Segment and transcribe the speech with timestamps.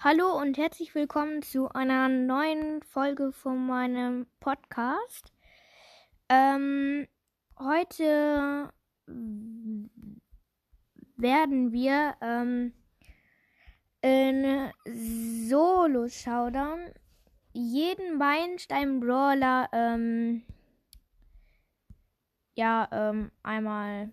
[0.00, 5.32] Hallo und herzlich willkommen zu einer neuen Folge von meinem Podcast.
[6.28, 7.08] Ähm,
[7.58, 8.72] heute
[11.16, 12.72] werden wir ähm,
[14.00, 14.70] in
[15.48, 16.78] Solo Showdown
[17.52, 20.44] jeden Meilenstein Brawler ähm,
[22.54, 24.12] ja ähm, einmal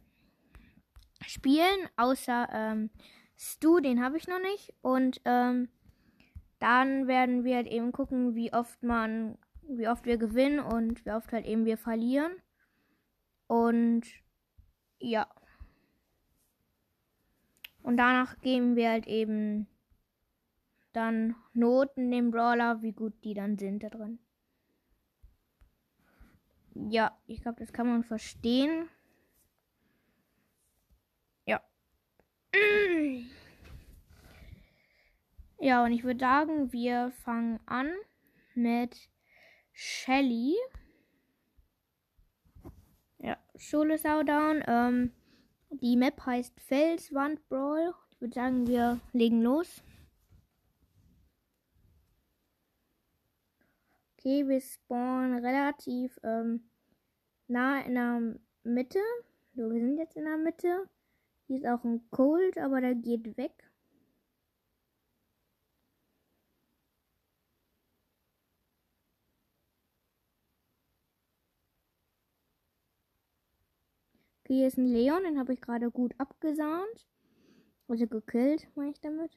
[1.28, 2.90] spielen, außer ähm,
[3.46, 4.74] Stu, den habe ich noch nicht.
[4.82, 5.70] Und ähm,
[6.60, 11.12] dann werden wir halt eben gucken, wie oft man, wie oft wir gewinnen und wie
[11.12, 12.32] oft halt eben wir verlieren.
[13.46, 14.04] Und
[15.00, 15.28] ja.
[17.84, 19.68] Und danach geben wir halt eben
[20.94, 24.18] dann Noten dem Brawler, wie gut die dann sind da drin.
[26.74, 28.90] Ja, ich glaube, das kann man verstehen.
[31.46, 31.62] Ja,
[35.84, 37.92] und ich würde sagen, wir fangen an
[38.56, 39.10] mit
[39.74, 40.56] Shelly.
[43.20, 44.64] Ja, Schule Saudown.
[44.68, 45.12] Ähm,
[45.70, 47.94] die Map heißt Felswand Brawl.
[48.12, 49.84] Ich würde sagen, wir legen los.
[54.18, 56.70] Okay, wir spawnen relativ ähm,
[57.48, 59.00] nah in der Mitte.
[59.56, 60.90] So, wir sind jetzt in der Mitte.
[61.48, 63.52] Hier ist auch ein Cold, aber der geht weg.
[74.45, 77.08] Okay, hier ist ein Leon, den habe ich gerade gut abgesahnt.
[77.88, 79.32] Also gekillt, meine ich damit.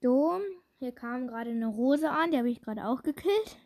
[0.00, 0.40] So,
[0.78, 3.56] hier kam gerade eine Rose an, die habe ich gerade auch gekillt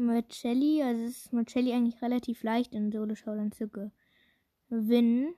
[0.00, 0.82] mit Shelly.
[0.82, 3.68] Also ist mit Shelly eigentlich relativ leicht in Solo Showdown zu
[4.68, 5.34] gewinnen.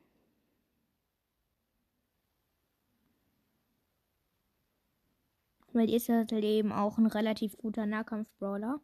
[5.72, 8.80] Weil ihr ist halt eben auch ein relativ guter Nahkampf-Brawler.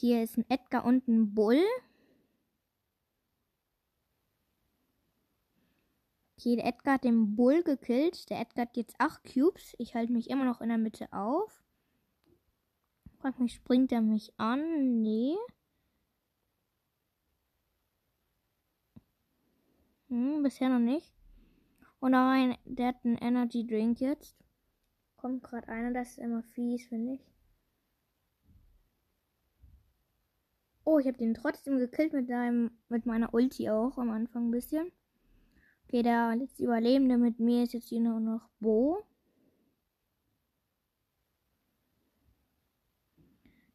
[0.00, 1.60] Hier ist ein Edgar und ein Bull.
[6.36, 8.30] Okay, der Edgar hat den Bull gekillt.
[8.30, 9.74] Der Edgar hat jetzt 8 Cubes.
[9.78, 11.64] Ich halte mich immer noch in der Mitte auf.
[13.18, 15.02] Frag mich, springt er mich an?
[15.02, 15.34] Nee.
[20.10, 21.12] Hm, bisher noch nicht.
[21.98, 24.36] Und nein, der hat einen Energy Drink jetzt.
[25.16, 27.37] Kommt gerade einer, das ist immer fies, finde ich.
[30.90, 34.50] Oh, ich habe den trotzdem gekillt mit deinem, mit meiner Ulti auch am Anfang ein
[34.50, 34.90] bisschen.
[35.84, 39.04] Okay, der letzte Überlebende mit mir ist jetzt hier nur noch Bo.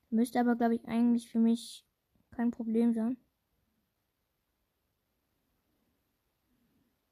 [0.10, 1.86] Müsste aber, glaube ich, eigentlich für mich
[2.32, 3.18] kein Problem sein.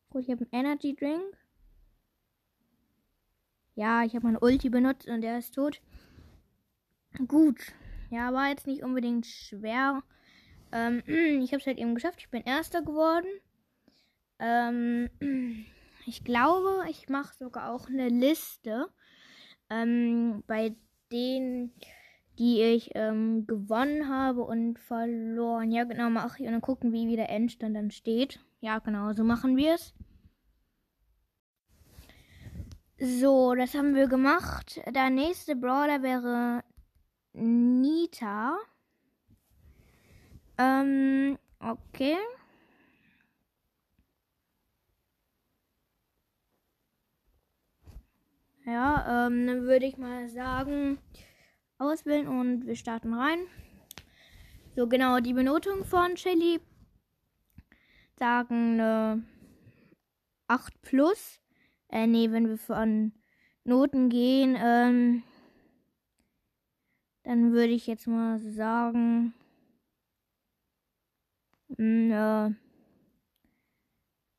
[0.09, 1.37] Gut, ich habe einen Energy Drink.
[3.75, 5.79] Ja, ich habe meine Ulti benutzt und der ist tot.
[7.27, 7.71] Gut.
[8.11, 10.03] Ja, war jetzt nicht unbedingt schwer.
[10.71, 11.01] Ähm,
[11.43, 12.19] ich habe es halt eben geschafft.
[12.19, 13.27] Ich bin Erster geworden.
[14.37, 15.09] Ähm,
[16.05, 18.87] ich glaube, ich mache sogar auch eine Liste,
[19.69, 20.75] ähm, bei
[21.11, 21.73] denen
[22.39, 25.71] die ich ähm, gewonnen habe und verloren.
[25.71, 26.47] Ja, genau, mache ich.
[26.47, 28.39] Und dann gucken, wie der Endstand dann steht.
[28.61, 29.93] Ja, genau, so machen wir es.
[32.97, 34.81] So, das haben wir gemacht.
[34.87, 36.63] Der nächste Brawler wäre
[37.33, 38.57] Nita.
[40.57, 42.17] Ähm, okay.
[48.65, 50.99] Ja, ähm, dann würde ich mal sagen,
[51.77, 53.39] auswählen und wir starten rein.
[54.75, 56.59] So, genau, die Benotung von Shelly
[58.17, 59.23] sagen eine
[60.47, 61.39] 8 plus.
[61.89, 63.13] Äh, nee, wenn wir von
[63.63, 65.23] Noten gehen, ähm,
[67.23, 69.33] dann würde ich jetzt mal sagen,
[71.77, 72.55] eine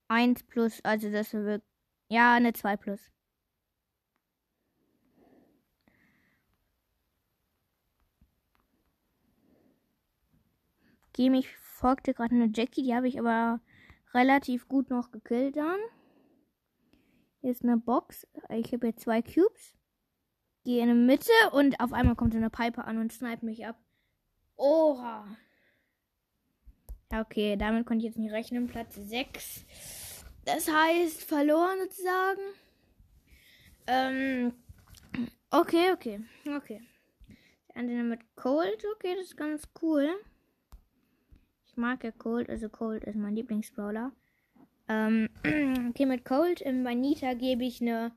[0.08, 1.62] 1 plus, also das wird,
[2.08, 3.10] ja, eine 2 plus.
[11.12, 13.60] Game, ich folgte gerade eine Jackie, die habe ich aber
[14.14, 15.78] relativ gut noch gekillt dann.
[17.40, 18.26] Hier ist eine Box.
[18.50, 19.74] Ich habe jetzt zwei Cubes.
[20.64, 23.76] Gehe in die Mitte und auf einmal kommt eine Piper an und snipet mich ab.
[24.56, 25.26] Oha.
[27.10, 28.68] Okay, damit konnte ich jetzt nicht rechnen.
[28.68, 29.64] Platz 6.
[30.44, 32.40] Das heißt, verloren sozusagen.
[33.86, 34.52] Ähm.
[35.50, 36.20] Okay, okay,
[36.56, 36.80] okay.
[37.74, 38.84] Andere mit Cold.
[38.96, 40.08] Okay, das ist ganz cool.
[41.66, 44.12] Ich mag ja Cold, also Cold ist mein Lieblingsbrawler.
[44.88, 45.28] Ähm,
[45.90, 46.60] okay, mit Cold.
[46.64, 48.12] Ähm, bei Nita gebe ich eine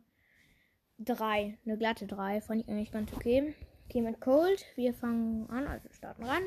[1.00, 1.58] 3.
[1.66, 2.42] Eine glatte 3.
[2.42, 3.54] Fand ich eigentlich ganz okay.
[3.88, 4.66] Okay, mit Cold.
[4.76, 6.44] Wir fangen an, also starten ran.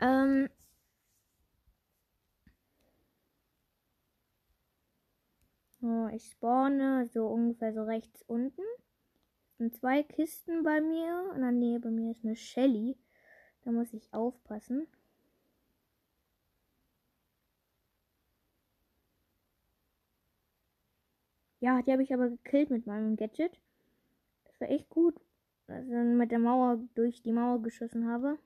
[0.00, 0.48] Ähm,
[5.82, 8.62] oh, ich spawne so ungefähr so rechts unten.
[9.52, 11.30] Es sind zwei Kisten bei mir.
[11.34, 12.98] Und dann Nähe bei mir ist eine Shelly.
[13.64, 14.86] Da muss ich aufpassen.
[21.64, 23.58] Ja, die habe ich aber gekillt mit meinem Gadget.
[24.44, 25.18] Das war echt gut.
[25.66, 28.38] Also mit der Mauer durch die Mauer geschossen habe.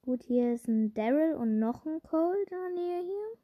[0.00, 3.38] Gut, hier ist ein Daryl und noch ein Cole in der Nähe hier.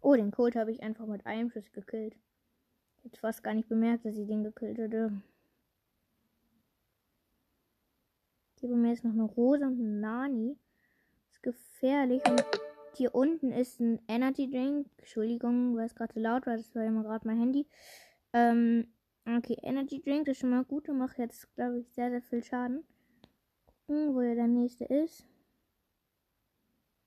[0.00, 2.16] Oh, den Colt habe ich einfach mit einem Schuss gekillt.
[2.96, 5.12] Ich hätte fast gar nicht bemerkt, dass ich den gekillt hätte.
[8.62, 10.56] Bei mir ist noch eine Rose und ein Nani.
[11.26, 12.22] Das ist gefährlich.
[12.30, 12.44] Und
[12.94, 14.86] hier unten ist ein Energy Drink.
[14.98, 16.56] Entschuldigung, weil es gerade laut war.
[16.56, 17.66] Das war immer gerade mein Handy.
[18.32, 18.86] Ähm,
[19.26, 20.88] okay, Energy Drink ist schon mal gut.
[20.88, 22.84] Und macht jetzt, glaube ich, sehr, sehr viel Schaden.
[23.66, 25.26] Gucken, wo der nächste ist.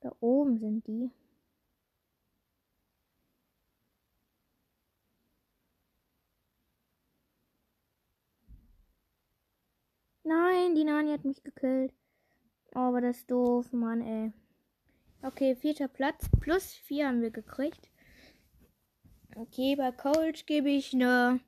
[0.02, 1.10] Da oben sind die.
[10.26, 11.94] Nein, die Nani hat mich gekillt.
[12.74, 14.34] Oh, aber das ist doof, Mann, ey.
[15.22, 16.28] Okay, vierter Platz.
[16.40, 17.92] Plus vier haben wir gekriegt.
[19.36, 21.40] Okay, bei Cold gebe ich eine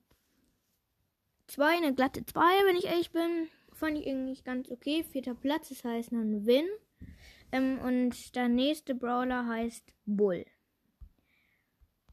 [1.47, 3.47] 2, eine glatte 2, wenn ich ehrlich bin.
[3.73, 5.03] Fand ich eigentlich ganz okay.
[5.03, 6.67] Vierter Platz, das heißt ein Win.
[7.51, 10.45] Ähm, und der nächste Brawler heißt Bull.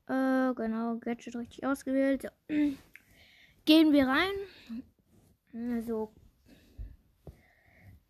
[0.06, 2.22] Äh, genau, Gadget richtig ausgewählt.
[2.22, 2.28] So.
[3.66, 4.34] Gehen wir rein.
[5.76, 6.12] Also,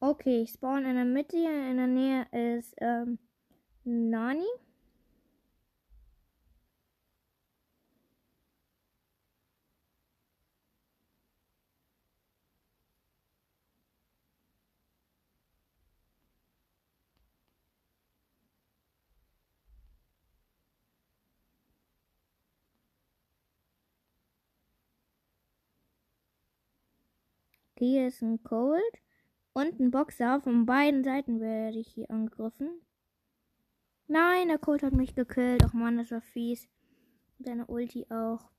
[0.07, 3.19] Okay, ich spawn in der Mitte, in der Nähe ist ähm,
[3.85, 4.45] Nani.
[27.79, 28.83] Hier ist ein Cold.
[29.55, 30.41] Und ein Boxer.
[30.41, 32.69] Von beiden Seiten werde ich hier angegriffen.
[34.09, 35.63] Nein, der Colt hat mich gekillt.
[35.65, 36.69] Ach man, das war fies.
[37.39, 38.51] Seine Ulti auch.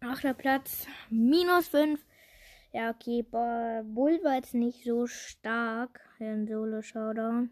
[0.00, 0.86] Achter Platz.
[1.08, 2.04] Minus 5.
[2.72, 3.22] Ja, okay.
[3.22, 6.00] Bull war jetzt nicht so stark.
[6.18, 7.50] In Solo-Showdown.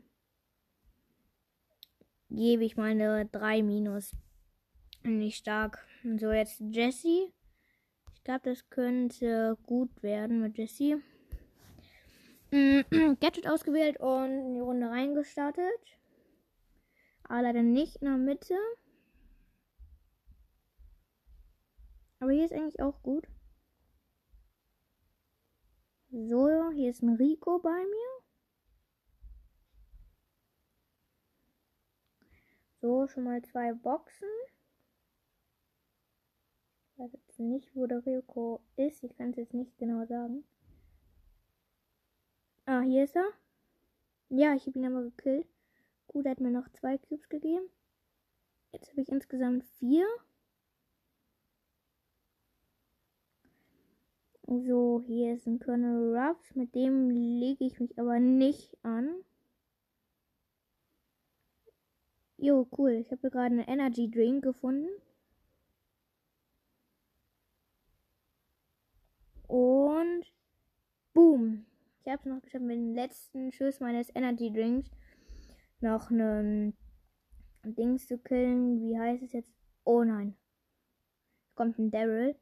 [2.28, 4.14] Gebe ich meine 3 Minus.
[5.02, 5.86] Nicht stark.
[6.02, 7.32] So, jetzt Jesse.
[8.14, 11.02] Ich glaube, das könnte gut werden mit Jesse.
[13.20, 15.98] Gadget ausgewählt und in die Runde reingestartet.
[17.24, 18.54] Aber leider nicht in der Mitte.
[22.20, 23.26] Aber hier ist eigentlich auch gut.
[26.10, 28.24] So, hier ist ein Rico bei mir.
[32.80, 34.28] So, schon mal zwei Boxen.
[36.92, 39.02] Ich weiß jetzt nicht, wo der Rico ist.
[39.02, 40.44] Ich kann es jetzt nicht genau sagen.
[42.66, 43.30] Ah, hier ist er.
[44.30, 45.46] Ja, ich habe ihn aber gekillt.
[46.06, 47.68] Gut, er hat mir noch zwei Cubes gegeben.
[48.72, 50.06] Jetzt habe ich insgesamt vier.
[54.46, 56.54] So, hier ist ein Colonel Ruffs.
[56.54, 59.14] Mit dem lege ich mich aber nicht an.
[62.38, 62.92] Jo, cool.
[62.92, 64.88] Ich habe gerade einen Energy Drink gefunden.
[69.48, 70.24] Und
[71.12, 71.66] boom.
[72.04, 74.90] Ich habe es noch geschafft, mit dem letzten Schuss meines Energy Drinks
[75.80, 76.76] noch einen
[77.64, 78.82] Dings zu killen.
[78.82, 79.54] Wie heißt es jetzt?
[79.84, 80.36] Oh nein.
[81.54, 82.36] Kommt ein Daryl.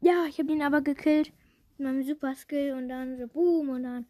[0.00, 1.30] Ja, ich habe ihn aber gekillt
[1.76, 4.06] mit meinem Super Skill und dann so boom und dann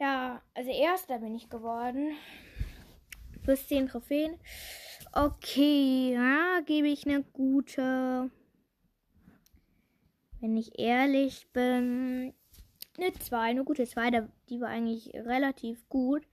[0.00, 2.16] ja, also erster bin ich geworden.
[3.44, 4.36] Plus 10 Trophäen.
[5.12, 8.32] Okay, ja, gebe ich eine gute
[10.42, 12.34] wenn ich ehrlich bin,
[12.98, 14.28] eine 2, eine gute 2.
[14.48, 16.26] Die war eigentlich relativ gut.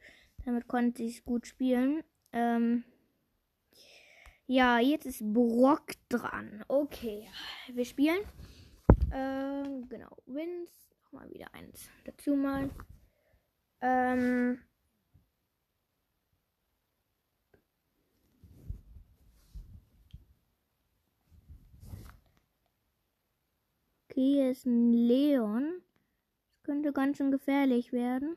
[0.45, 2.03] Damit konnte ich es gut spielen.
[2.33, 2.83] Ähm,
[4.47, 6.65] ja, jetzt ist Brock dran.
[6.67, 7.29] Okay,
[7.71, 8.19] wir spielen.
[9.13, 10.89] Ähm, genau, Wins.
[11.03, 12.69] Nochmal wieder eins dazu mal.
[13.81, 14.59] Ähm,
[24.21, 25.81] hier ist ein Leon.
[26.53, 28.35] Das könnte ganz schön gefährlich werden.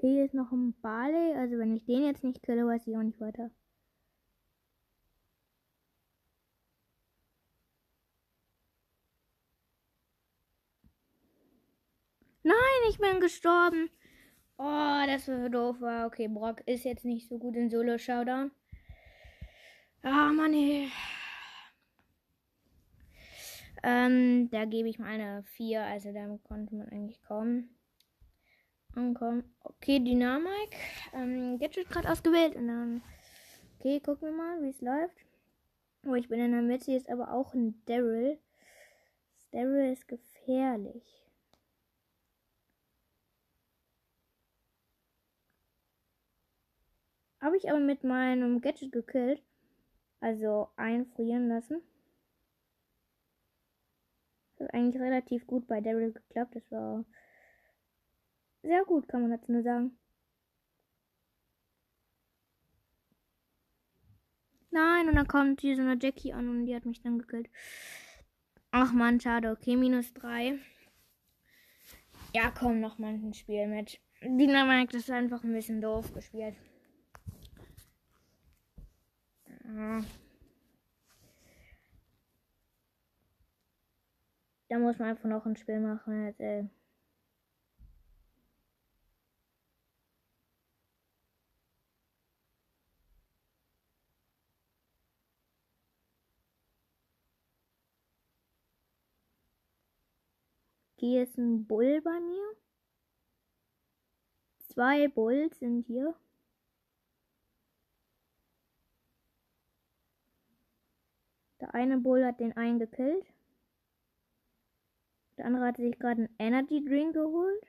[0.00, 1.34] Hier ist noch ein Barley.
[1.36, 3.50] Also wenn ich den jetzt nicht kille, weiß ich auch nicht weiter.
[12.42, 13.90] Nein, ich bin gestorben.
[14.58, 15.76] Oh, das war doof.
[16.06, 18.50] Okay, Brock ist jetzt nicht so gut in Solo-Showdown.
[20.02, 20.90] Ah, Mann, ey.
[23.84, 25.82] Ähm, da gebe ich mal eine 4.
[25.82, 27.70] Also damit konnte man eigentlich kaum
[28.94, 29.54] ankommen.
[29.60, 30.76] Okay, Dynamik.
[31.12, 32.56] Ähm, Gadget gerade ausgewählt.
[32.56, 33.02] Und dann.
[33.78, 35.16] Okay, gucken wir mal, wie es läuft.
[36.06, 38.38] Oh, ich bin in der Mitte, jetzt aber auch ein Daryl.
[39.52, 41.21] Daryl ist gefährlich.
[47.42, 49.42] Habe ich aber mit meinem Gadget gekillt.
[50.20, 51.82] Also einfrieren lassen.
[54.52, 56.54] Das hat eigentlich relativ gut bei Daryl geklappt.
[56.54, 57.04] Das war
[58.62, 59.98] sehr gut, kann man dazu nur sagen.
[64.70, 67.50] Nein, und dann kommt hier so eine Jackie an und die hat mich dann gekillt.
[68.70, 69.50] Ach man, schade.
[69.50, 70.58] Okay, minus 3.
[72.32, 74.00] Ja, komm, noch mal ein Spiel mit.
[74.22, 76.54] Dynamite ist einfach ein bisschen doof gespielt.
[84.68, 86.26] Da muss man einfach noch ein Spiel machen.
[86.26, 86.68] Jetzt, ey.
[100.96, 102.56] Hier ist ein Bull bei mir.
[104.68, 106.14] Zwei Bulls sind hier.
[111.62, 113.24] Der eine Bull hat den einen gekillt.
[115.38, 117.66] Der andere hat sich gerade einen Energy Drink geholt.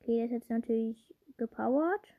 [0.00, 2.14] Okay, der ist jetzt natürlich gepowert.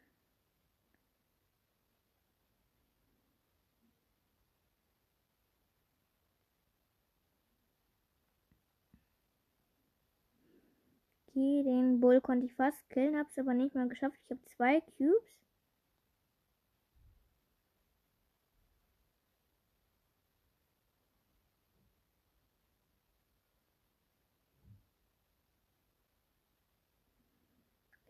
[11.28, 14.16] Okay, den Bull konnte ich fast killen, habe es aber nicht mal geschafft.
[14.26, 15.43] Ich habe zwei Cubes.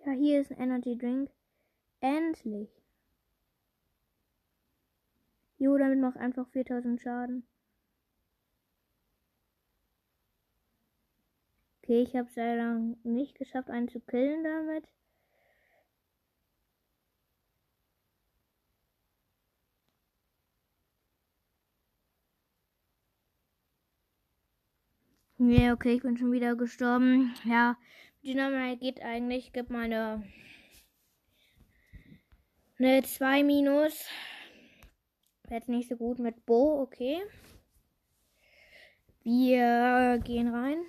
[0.06, 1.30] Ja, hier ist ein Energy Drink.
[2.02, 2.70] Endlich.
[5.58, 7.48] Jo, damit macht einfach 4000 Schaden.
[11.82, 14.86] Okay, ich habe es leider nicht geschafft, einen zu killen damit.
[25.38, 27.34] Ja, okay, ich bin schon wieder gestorben.
[27.46, 27.78] Ja,
[28.24, 29.52] Dynamite geht eigentlich.
[29.52, 30.24] Gib mal eine,
[32.80, 34.06] eine 2 minus.
[35.50, 37.22] Jetzt nicht so gut mit Bo, okay.
[39.24, 40.84] Wir gehen rein.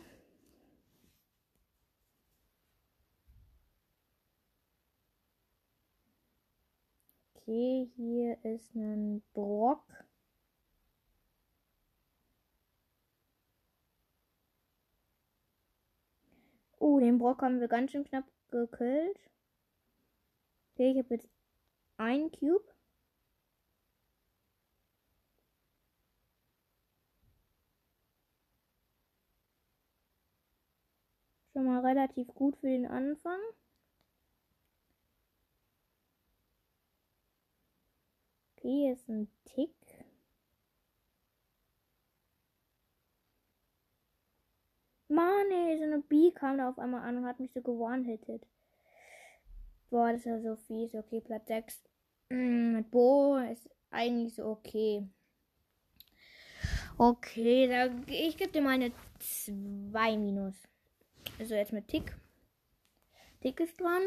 [7.35, 10.04] Okay, hier ist ein Brock.
[16.87, 19.19] Oh, den Brock haben wir ganz schön knapp gekillt.
[20.75, 21.31] Okay, ich habe jetzt
[21.97, 22.62] ein Cube.
[31.55, 33.41] Schon mal relativ gut für den Anfang.
[38.59, 39.84] Okay, hier ist ein Tick.
[45.14, 48.44] Mann, ey, so eine B kam da auf einmal an und hat mich so gewarnhittet.
[49.90, 50.94] Boah, das ist ja so fies.
[50.94, 51.85] Okay, Platz 6.
[52.30, 55.06] Mm, mit Bo ist eigentlich so okay.
[56.99, 58.90] Okay, da, ich gebe dir meine
[59.21, 60.54] 2 minus.
[61.38, 62.16] Also jetzt mit Tick.
[63.40, 64.02] Tick ist dran.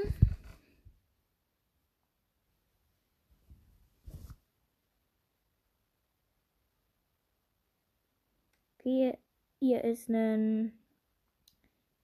[8.79, 9.17] Okay,
[9.59, 10.77] hier ist ein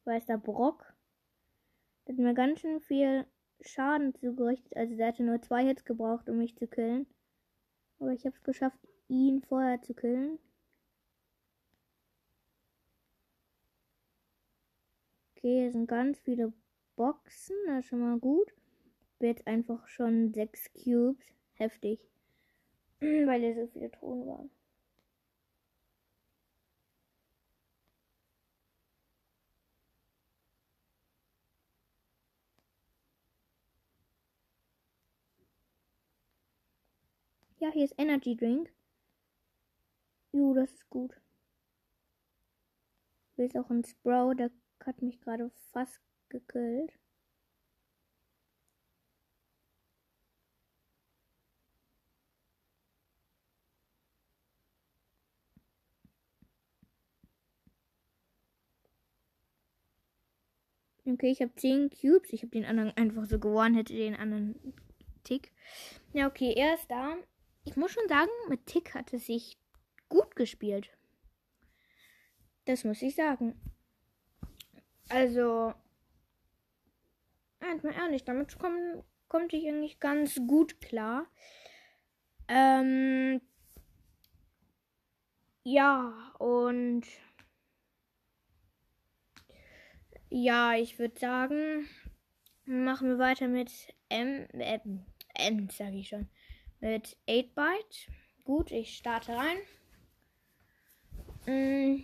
[0.05, 0.93] weißer Brock.
[2.05, 3.25] Der hat mir ganz schön viel
[3.61, 4.75] Schaden zugerichtet.
[4.75, 7.07] Also der hatte nur zwei Hits gebraucht, um mich zu killen.
[7.99, 10.39] Aber ich habe es geschafft, ihn vorher zu killen.
[15.31, 16.53] Okay, hier sind ganz viele
[16.95, 17.55] Boxen.
[17.67, 18.53] Das ist schon mal gut.
[19.19, 21.25] Ich jetzt einfach schon sechs Cubes.
[21.53, 21.99] Heftig.
[22.99, 24.49] Weil hier so viele Truhen waren.
[37.63, 38.73] Ja, hier ist Energy Drink.
[40.33, 41.15] Jo, das ist gut.
[43.37, 44.51] Hier ist auch ein Sprout, der
[44.85, 46.91] hat mich gerade fast gekillt.
[61.05, 62.33] Okay, ich habe 10 Cubes.
[62.33, 64.73] Ich habe den anderen einfach so gewonnen, hätte den anderen
[65.23, 65.53] Tick.
[66.11, 67.15] Ja, okay, er ist da
[67.63, 69.57] ich muss schon sagen, mit Tick hat es sich
[70.09, 70.89] gut gespielt.
[72.65, 73.59] Das muss ich sagen.
[75.09, 75.73] Also,
[77.59, 81.27] mal ehrlich, damit komm, konnte ich eigentlich ganz gut klar.
[82.47, 83.41] Ähm,
[85.63, 87.03] ja, und
[90.29, 91.87] ja, ich würde sagen,
[92.65, 93.71] machen wir weiter mit
[94.09, 94.79] M, äh,
[95.35, 96.29] M, sage ich schon
[96.83, 98.11] mit 8-Byte.
[98.43, 99.57] Gut, ich starte rein.
[101.45, 102.03] Mm.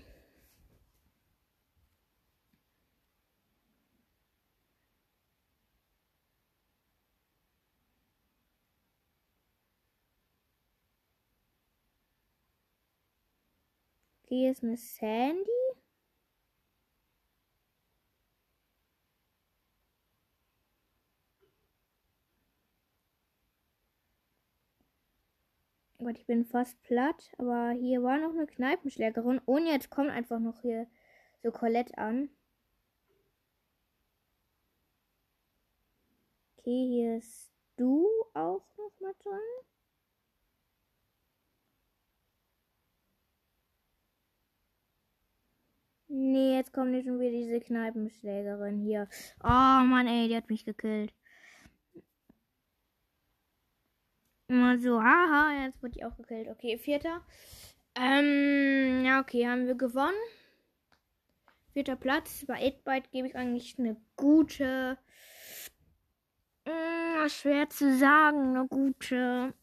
[14.29, 15.78] Hier ist eine Sandy.
[26.09, 27.29] Gott, ich bin fast platt.
[27.37, 29.37] Aber hier war noch eine Kneipenschlägerin.
[29.45, 30.87] Und jetzt kommt einfach noch hier
[31.43, 32.29] so Colette an.
[36.57, 39.39] Okay, hier ist du auch noch mal dran.
[46.07, 49.07] Nee, jetzt kommt nicht schon wieder diese Kneipenschlägerin hier.
[49.43, 51.13] Oh Mann, ey, die hat mich gekillt.
[54.49, 56.47] Immer so, haha, jetzt wurde ich auch gekillt.
[56.49, 57.21] Okay, vierter.
[57.93, 60.17] Ähm, ja, okay, haben wir gewonnen.
[61.73, 62.45] Vierter Platz.
[62.47, 64.97] Bei 8byte gebe ich eigentlich eine gute.
[66.65, 69.53] Mh, hm, schwer zu sagen, eine gute.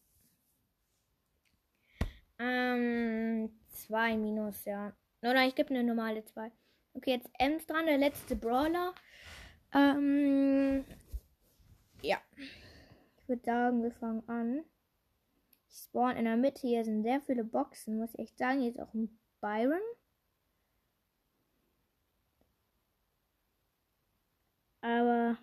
[2.39, 4.93] Ähm, 2 minus, ja.
[5.21, 6.49] Oder ich gebe eine normale 2.
[6.93, 8.93] Okay, jetzt Ems dran, der letzte Brawler.
[9.73, 10.85] Ähm,
[12.01, 12.19] ja.
[12.37, 14.63] Ich würde sagen, wir fangen an.
[15.77, 16.67] Spawn in der Mitte.
[16.67, 18.61] Hier sind sehr viele Boxen, muss ich echt sagen.
[18.61, 19.79] Hier ist auch ein Byron.
[24.81, 25.37] Aber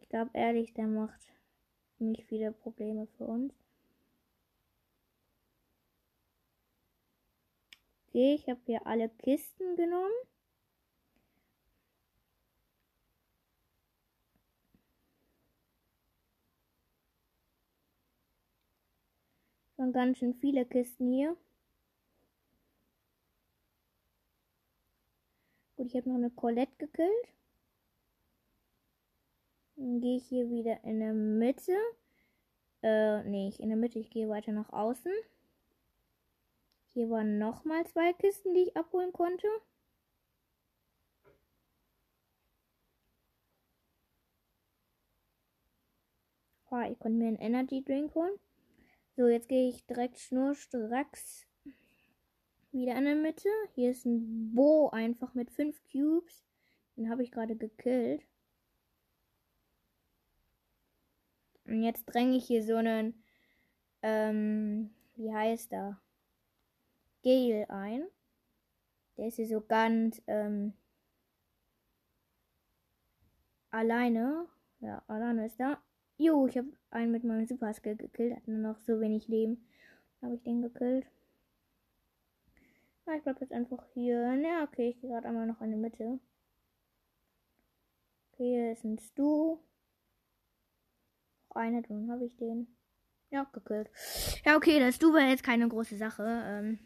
[0.00, 1.20] ich glaube ehrlich, der macht
[1.98, 3.54] nicht viele Probleme für uns.
[8.08, 10.12] Okay, ich habe hier alle Kisten genommen.
[19.82, 21.36] Waren ganz schön viele Kisten hier.
[25.76, 27.28] Gut, ich habe noch eine Colette gekillt.
[29.74, 31.76] Dann gehe ich hier wieder in der Mitte.
[32.82, 33.98] Äh, nee, ich in der Mitte.
[33.98, 35.12] Ich gehe weiter nach außen.
[36.94, 39.48] Hier waren nochmal zwei Kisten, die ich abholen konnte.
[46.70, 48.38] Oh, ich konnte mir einen Energy Drink holen.
[49.22, 51.46] So, jetzt gehe ich direkt schnurstracks
[52.72, 53.48] wieder in der Mitte.
[53.72, 56.44] Hier ist ein Bo einfach mit 5 Cubes.
[56.96, 58.26] Den habe ich gerade gekillt.
[61.66, 63.22] Und jetzt dränge ich hier so einen,
[64.02, 66.02] ähm, wie heißt er?
[67.22, 68.04] Gale ein.
[69.18, 70.72] Der ist hier so ganz, ähm,
[73.70, 74.48] alleine.
[74.80, 75.80] Ja, alleine ist er.
[76.22, 78.36] Jo, ich habe einen mit meinem Super Skill gekillt.
[78.36, 79.66] Hat nur noch so wenig Leben.
[80.22, 81.04] Habe ich den gekillt.
[83.04, 84.32] Ja, ich bleib jetzt einfach hier.
[84.34, 86.20] Ja, okay, ich gehe gerade einmal noch in die Mitte.
[88.30, 89.58] Okay, hier ist ein Stu.
[91.48, 92.68] Noch eine, dann habe ich den.
[93.30, 93.90] Ja, gekillt.
[94.44, 96.22] Ja, okay, das Stu war jetzt keine große Sache.
[96.46, 96.78] Ähm,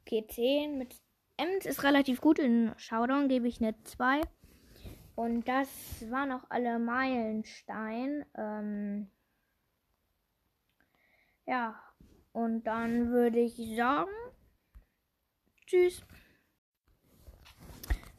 [0.00, 0.96] okay, 10 mit
[1.36, 2.40] Ems ist relativ gut.
[2.40, 4.22] In Showdown gebe ich eine 2.
[5.16, 5.68] Und das
[6.10, 8.24] waren auch alle Meilenstein.
[8.36, 9.10] Ähm
[11.46, 11.80] Ja,
[12.32, 14.10] und dann würde ich sagen,
[15.66, 16.02] tschüss.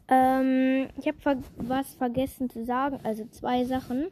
[0.08, 4.08] Ähm, ich habe ver was vergessen zu sagen, also zwei Sachen.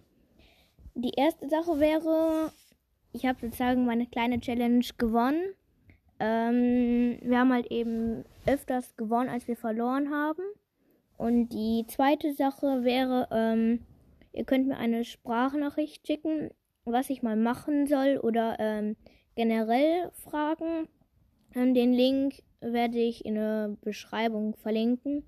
[0.96, 2.52] Die erste Sache wäre,
[3.14, 5.42] ich habe sozusagen meine kleine Challenge gewonnen.
[6.20, 10.44] Ähm, wir haben halt eben öfters gewonnen, als wir verloren haben.
[11.18, 13.86] Und die zweite Sache wäre, ähm,
[14.34, 16.52] ihr könnt mir eine Sprachnachricht schicken,
[16.84, 18.96] was ich mal machen soll oder ähm,
[19.36, 20.88] generell Fragen.
[21.56, 25.24] Ähm, den Link werde ich in der Beschreibung verlinken.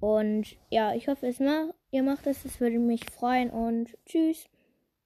[0.00, 2.44] Und ja, ich hoffe, es macht, ihr macht es.
[2.44, 4.48] Es würde mich freuen und tschüss.